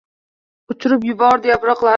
Uchirib 0.75 1.07
yubordi 1.11 1.55
yaproqlarini. 1.55 1.89